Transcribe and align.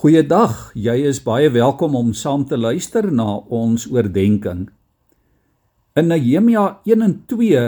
Goeiedag, 0.00 0.70
jy 0.80 0.94
is 1.10 1.18
baie 1.20 1.50
welkom 1.52 1.92
om 1.98 2.14
saam 2.16 2.46
te 2.48 2.56
luister 2.56 3.10
na 3.12 3.34
ons 3.52 3.82
oordeenking. 3.92 4.62
In 5.92 6.08
Nehemia 6.08 6.62
1 6.88 7.04
en 7.04 7.12
2 7.28 7.64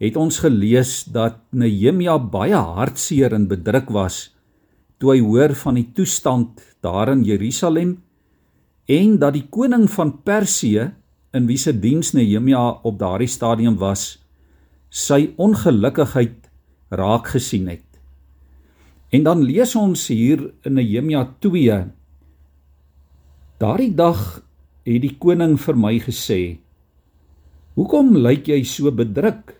het 0.00 0.16
ons 0.16 0.38
gelees 0.40 0.94
dat 1.12 1.36
Nehemia 1.52 2.14
baie 2.16 2.56
hartseer 2.56 3.36
en 3.36 3.44
bedruk 3.52 3.92
was 3.92 4.30
toe 4.96 5.12
hy 5.12 5.18
hoor 5.20 5.52
van 5.66 5.76
die 5.76 5.84
toestand 5.92 6.64
daar 6.80 7.12
in 7.12 7.28
Jerusalem 7.28 7.98
en 8.88 9.20
dat 9.20 9.36
die 9.36 9.44
koning 9.52 9.84
van 9.92 10.16
Persië 10.24 10.88
in 11.36 11.52
wie 11.52 11.60
se 11.60 11.76
diens 11.76 12.14
Nehemia 12.16 12.64
op 12.80 12.96
daardie 12.96 13.28
stadium 13.28 13.76
was, 13.76 14.22
sy 14.88 15.34
ongelukkigheid 15.36 16.48
raak 16.88 17.34
gesien 17.36 17.68
het. 17.76 17.91
En 19.12 19.26
dan 19.26 19.42
lees 19.44 19.74
ons 19.76 20.06
hier 20.08 20.40
in 20.64 20.78
Nehemia 20.78 21.26
2. 21.44 21.74
Daardie 23.60 23.92
dag 23.92 24.40
het 24.88 25.02
die 25.04 25.12
koning 25.20 25.58
vir 25.60 25.76
my 25.76 25.98
gesê: 26.00 26.38
"Hoekom 27.76 28.16
lyk 28.16 28.48
jy 28.48 28.62
so 28.64 28.88
bedruk? 28.88 29.52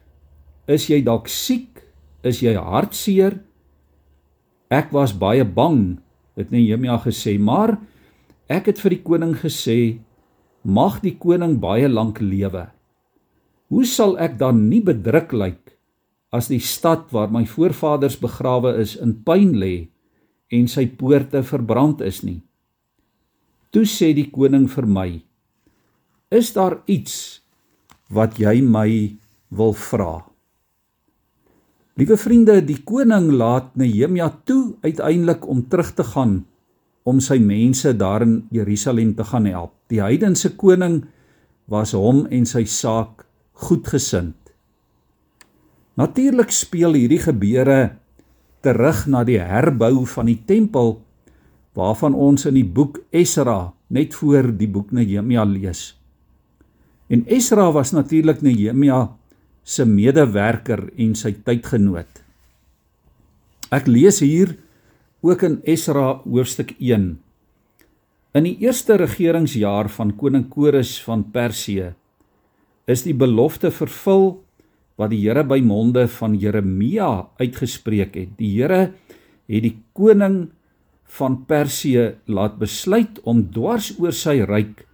Is 0.65 0.89
jy 0.89 1.03
dalk 1.05 1.29
siek? 1.29 1.85
Is 2.25 2.41
jy 2.41 2.57
hartseer?" 2.57 3.43
Ek 4.73 4.89
was 4.89 5.13
baie 5.13 5.45
bang, 5.45 6.01
het 6.35 6.49
Nehemia 6.49 6.97
gesê, 7.05 7.37
maar 7.39 7.77
ek 8.49 8.73
het 8.73 8.81
vir 8.81 8.97
die 8.97 9.05
koning 9.05 9.37
gesê: 9.37 10.01
"Mag 10.65 11.03
die 11.05 11.19
koning 11.19 11.61
baie 11.61 11.89
lank 11.93 12.25
lewe. 12.25 12.71
Hoe 13.69 13.85
sal 13.85 14.17
ek 14.17 14.39
dan 14.39 14.71
nie 14.71 14.81
bedruk 14.81 15.33
lyk 15.33 15.77
as 16.33 16.49
die 16.49 16.63
stad 16.65 17.11
waar 17.13 17.29
my 17.33 17.45
voorvaders 17.49 18.17
begrawe 18.21 18.73
is 18.81 18.97
in 18.97 19.19
pyn 19.27 19.53
lê 19.61 19.89
en 20.53 20.69
sy 20.69 20.87
poorte 20.89 21.43
verbrand 21.45 22.01
is 22.05 22.23
nie. 22.25 22.41
Toe 23.73 23.85
sê 23.89 24.13
die 24.17 24.29
koning 24.33 24.67
vir 24.69 24.89
my: 24.89 25.09
Is 26.33 26.53
daar 26.57 26.81
iets 26.89 27.41
wat 28.13 28.41
jy 28.41 28.61
my 28.65 28.89
wil 29.53 29.77
vra? 29.77 30.25
Liewe 32.01 32.17
vriende, 32.17 32.63
die 32.65 32.81
koning 32.89 33.29
laat 33.37 33.75
Nehemia 33.77 34.31
toe 34.49 34.77
uiteindelik 34.81 35.45
om 35.45 35.61
terug 35.69 35.93
te 35.93 36.05
gaan 36.05 36.39
om 37.05 37.19
sy 37.21 37.37
mense 37.43 37.93
daar 37.99 38.23
in 38.25 38.47
Jerusalem 38.55 39.13
te 39.19 39.25
gaan 39.29 39.49
help. 39.51 39.75
Die 39.93 40.01
heidense 40.01 40.55
koning 40.57 41.03
was 41.69 41.93
hom 41.93 42.25
en 42.31 42.47
sy 42.49 42.65
saak 42.65 43.27
goedgesind. 43.67 44.42
Natuurlik 45.99 46.53
speel 46.55 46.97
hierdie 46.97 47.21
gebeure 47.21 47.97
terug 48.65 49.05
na 49.11 49.25
die 49.29 49.41
herbou 49.43 50.07
van 50.09 50.31
die 50.31 50.39
tempel 50.49 51.01
waarvan 51.77 52.15
ons 52.17 52.47
in 52.49 52.57
die 52.57 52.67
boek 52.67 53.01
Esra 53.13 53.73
net 53.93 54.15
voor 54.17 54.49
die 54.57 54.69
boek 54.69 54.93
Nehemia 54.93 55.45
lees. 55.49 55.93
En 57.13 57.27
Esra 57.29 57.69
was 57.73 57.93
natuurlik 57.93 58.41
Nehemia 58.41 59.11
se 59.63 59.85
medewerker 59.85 60.89
en 60.97 61.15
sy 61.15 61.35
tydgenoot. 61.45 62.23
Ek 63.73 63.89
lees 63.89 64.21
hier 64.25 64.57
ook 65.23 65.45
in 65.47 65.61
Esra 65.69 66.23
hoofstuk 66.25 66.75
1. 66.81 67.13
In 68.33 68.49
die 68.49 68.57
eerste 68.65 68.97
regeringsjaar 68.97 69.91
van 69.93 70.15
koning 70.17 70.49
Kores 70.49 70.97
van 71.05 71.27
Persië 71.33 71.93
is 72.89 73.05
die 73.05 73.15
belofte 73.17 73.71
vervul 73.71 74.42
wat 75.03 75.11
die 75.11 75.25
Here 75.25 75.43
by 75.43 75.59
monde 75.67 76.07
van 76.21 76.37
Jeremia 76.39 77.27
uitgespreek 77.43 78.15
het. 78.15 78.35
Die 78.39 78.55
Here 78.55 78.93
het 79.51 79.65
die 79.65 79.77
koning 79.99 80.53
van 81.19 81.43
Persië 81.49 82.13
laat 82.31 82.61
besluit 82.61 83.19
om 83.29 83.43
dwars 83.53 83.93
oor 83.99 84.15
sy 84.15 84.41
ryk 84.47 84.87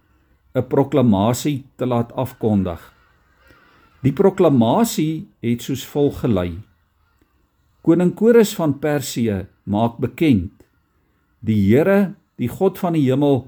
'n 0.55 0.65
proklamasie 0.67 1.63
te 1.77 1.85
laat 1.85 2.11
afkondig. 2.13 2.81
Die 4.01 4.11
proklamasie 4.11 5.27
het 5.41 5.61
soos 5.61 5.85
volg 5.85 6.19
gelei: 6.23 6.57
Koning 7.81 8.15
Kores 8.15 8.55
van 8.55 8.79
Persië 8.79 9.45
maak 9.63 9.99
bekend: 9.99 10.51
Die 11.39 11.69
Here, 11.69 12.15
die 12.37 12.49
God 12.49 12.79
van 12.79 12.93
die 12.93 13.05
hemel, 13.05 13.47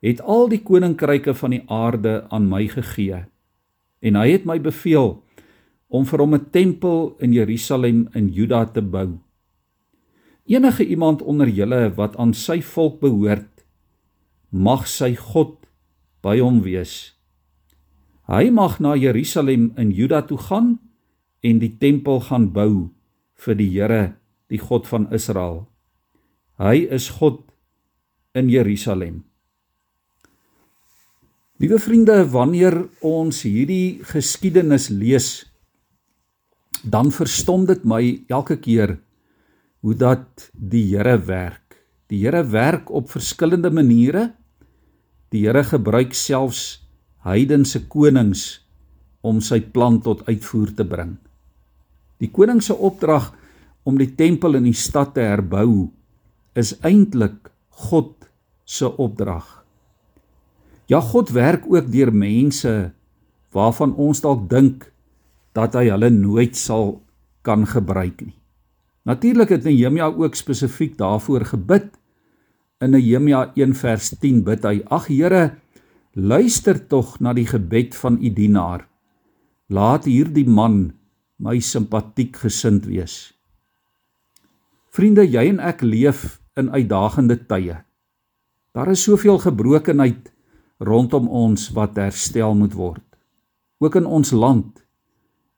het 0.00 0.20
al 0.20 0.48
die 0.48 0.62
koninkryke 0.62 1.34
van 1.34 1.50
die 1.50 1.64
aarde 1.66 2.26
aan 2.30 2.48
my 2.48 2.68
gegee. 2.68 3.24
En 4.00 4.14
hy 4.14 4.30
het 4.30 4.44
my 4.44 4.60
beveel 4.60 5.22
om 5.88 6.04
vir 6.04 6.20
hom 6.20 6.34
'n 6.34 6.50
tempel 6.50 7.16
in 7.20 7.32
Jerusalem 7.32 8.08
in 8.14 8.28
Juda 8.28 8.64
te 8.66 8.82
bou. 8.82 9.18
Enige 10.46 10.84
iemand 10.84 11.22
onder 11.22 11.48
julle 11.48 11.94
wat 11.94 12.16
aan 12.16 12.34
sy 12.34 12.60
volk 12.60 13.00
behoort, 13.00 13.64
mag 14.50 14.86
sy 14.86 15.14
God 15.14 15.66
by 16.22 16.38
hom 16.40 16.62
wees. 16.62 17.14
Hy 18.28 18.50
mag 18.50 18.80
na 18.80 18.94
Jerusalem 18.96 19.72
in 19.76 19.90
Juda 19.90 20.22
toe 20.22 20.38
gaan 20.38 20.78
en 21.40 21.58
die 21.58 21.78
tempel 21.78 22.20
gaan 22.20 22.52
bou 22.52 22.90
vir 23.34 23.54
die 23.54 23.70
Here, 23.70 24.16
die 24.50 24.58
God 24.58 24.86
van 24.86 25.08
Israel. 25.12 25.68
Hy 26.58 26.88
is 26.90 27.08
God 27.08 27.44
in 28.34 28.50
Jerusalem. 28.50 29.24
Liewe 31.58 31.78
vriende, 31.78 32.22
wanneer 32.30 32.84
ons 33.02 33.42
hierdie 33.42 33.98
geskiedenis 34.06 34.90
lees, 34.94 35.47
dan 36.82 37.10
verstom 37.14 37.66
dit 37.66 37.84
my 37.84 38.02
elke 38.28 38.58
keer 38.60 38.98
hoe 39.80 39.94
dat 39.94 40.48
die 40.52 40.84
Here 40.90 41.18
werk. 41.26 41.78
Die 42.10 42.24
Here 42.24 42.42
werk 42.50 42.90
op 42.90 43.10
verskillende 43.10 43.70
maniere. 43.70 44.32
Die 45.30 45.46
Here 45.46 45.64
gebruik 45.64 46.14
selfs 46.14 46.82
heidense 47.26 47.84
konings 47.90 48.60
om 49.20 49.40
sy 49.44 49.60
plan 49.60 50.00
tot 50.02 50.24
uitvoer 50.28 50.72
te 50.74 50.86
bring. 50.86 51.16
Die 52.18 52.30
koning 52.30 52.62
se 52.64 52.74
opdrag 52.74 53.30
om 53.86 53.98
die 53.98 54.10
tempel 54.18 54.58
in 54.58 54.66
die 54.68 54.76
stad 54.76 55.14
te 55.16 55.24
herbou 55.26 55.88
is 56.58 56.74
eintlik 56.86 57.50
God 57.88 58.28
se 58.68 58.88
opdrag. 58.98 59.46
Ja 60.88 61.00
God 61.04 61.30
werk 61.36 61.66
ook 61.68 61.90
deur 61.92 62.12
mense 62.12 62.72
waarvan 63.54 63.94
ons 63.94 64.22
dalk 64.24 64.48
dink 64.50 64.88
dat 65.58 65.74
hy 65.78 65.88
hulle 65.90 66.10
nooit 66.14 66.56
sal 66.56 67.00
kan 67.46 67.66
gebruik 67.66 68.22
nie. 68.22 68.36
Natuurlik 69.08 69.54
het 69.54 69.64
Nehemia 69.64 70.10
ook 70.12 70.36
spesifiek 70.36 70.98
daarvoor 70.98 71.46
gebid. 71.54 71.88
In 72.84 72.92
Nehemia 72.94 73.48
1 73.56 73.74
vers 73.74 74.12
10 74.20 74.44
bid 74.46 74.66
hy: 74.68 74.82
"Ag 74.86 75.08
Here, 75.08 75.56
luister 76.12 76.78
tog 76.86 77.18
na 77.20 77.32
die 77.32 77.46
gebed 77.46 77.96
van 77.96 78.18
u 78.20 78.30
dienaar. 78.30 78.86
Laat 79.68 80.04
hierdie 80.04 80.46
man 80.46 80.92
my 81.38 81.58
simpatiek 81.58 82.36
gesind 82.36 82.86
wees." 82.86 83.34
Vriende, 84.90 85.24
jy 85.24 85.48
en 85.48 85.60
ek 85.60 85.82
leef 85.82 86.40
in 86.56 86.70
uitdagende 86.70 87.38
tye. 87.46 87.84
Daar 88.74 88.90
is 88.90 89.02
soveel 89.02 89.38
gebrokenheid 89.38 90.32
rondom 90.78 91.28
ons 91.28 91.70
wat 91.74 91.96
herstel 91.96 92.54
moet 92.54 92.74
word. 92.74 93.04
Ook 93.78 93.94
in 93.94 94.06
ons 94.06 94.30
land 94.30 94.87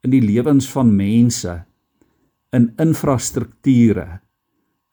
in 0.05 0.15
die 0.15 0.23
lewens 0.25 0.69
van 0.73 0.93
mense, 0.97 1.61
in 2.57 2.71
infrastrukture, 2.83 4.21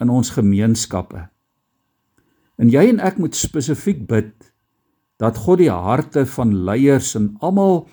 in 0.01 0.11
ons 0.13 0.33
gemeenskappe. 0.35 1.27
En 2.57 2.69
jy 2.73 2.87
en 2.91 3.01
ek 3.05 3.19
moet 3.21 3.37
spesifiek 3.37 4.03
bid 4.09 4.51
dat 5.21 5.37
God 5.45 5.61
die 5.61 5.73
harte 5.73 6.25
van 6.29 6.53
leiers 6.67 7.15
en 7.17 7.31
almal 7.41 7.85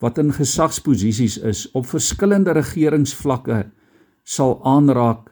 wat 0.00 0.18
in 0.20 0.32
gesagsposisies 0.32 1.36
is 1.44 1.66
op 1.76 1.88
verskillende 1.88 2.54
regeringsvlakke 2.56 3.66
sal 4.24 4.56
aanraak 4.64 5.28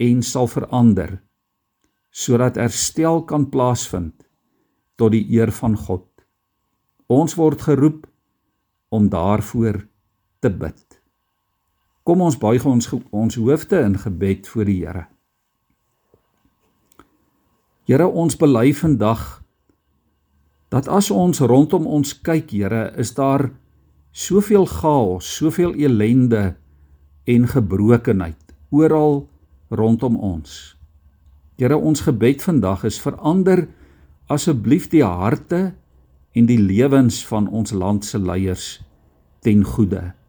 en 0.00 0.22
sal 0.24 0.48
verander 0.48 1.18
sodat 2.10 2.56
herstel 2.58 3.20
kan 3.22 3.44
plaasvind 3.52 4.24
tot 4.98 5.12
die 5.14 5.22
eer 5.30 5.52
van 5.54 5.76
God. 5.78 6.06
Ons 7.06 7.36
word 7.38 7.62
geroep 7.62 8.08
om 8.90 9.06
daarvoor 9.12 9.78
te 10.40 10.50
bid. 10.50 11.00
Kom 12.02 12.22
ons 12.24 12.38
buig 12.40 12.64
ons 12.66 12.88
ons 13.10 13.36
hoofde 13.36 13.80
in 13.84 13.98
gebed 14.00 14.48
voor 14.48 14.68
die 14.68 14.78
Here. 14.80 15.04
Here, 17.86 18.06
ons 18.06 18.36
bely 18.38 18.70
vandag 18.74 19.42
dat 20.70 20.88
as 20.88 21.10
ons 21.10 21.42
rondom 21.42 21.86
ons 21.86 22.14
kyk, 22.22 22.52
Here, 22.54 22.90
is 22.96 23.12
daar 23.14 23.50
soveel 24.10 24.66
chaos, 24.66 25.28
soveel 25.36 25.74
elende 25.74 26.54
en 27.26 27.46
gebrokenheid 27.46 28.54
oral 28.70 29.26
rondom 29.68 30.16
ons. 30.16 30.76
Here, 31.58 31.76
ons 31.76 32.06
gebed 32.06 32.42
vandag 32.42 32.86
is 32.88 33.00
verander 33.02 33.66
asseblief 34.30 34.88
die 34.90 35.04
harte 35.04 35.74
en 36.32 36.46
die 36.46 36.58
lewens 36.58 37.20
van 37.26 37.50
ons 37.50 37.74
land 37.74 38.06
se 38.06 38.18
leiers 38.18 38.78
ten 39.42 39.66
goeie. 39.66 40.19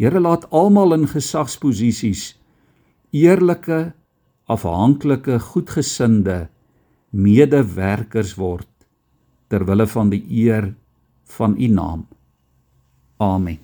Here 0.00 0.20
laat 0.20 0.46
almal 0.48 0.94
in 0.96 1.04
gesagsposisies 1.12 2.30
eerlike, 3.12 3.92
afhanklike, 4.48 5.36
goedgesinde 5.50 6.46
medewerkers 7.12 8.32
word 8.38 8.68
ter 9.52 9.66
wille 9.68 9.84
van 9.92 10.12
die 10.14 10.22
eer 10.46 10.70
van 11.36 11.58
U 11.58 11.68
naam. 11.68 12.06
Amen. 13.20 13.58